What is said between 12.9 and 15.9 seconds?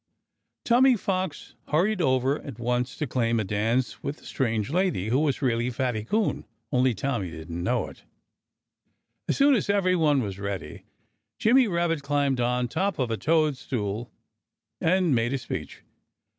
of a toadstool and made a speech.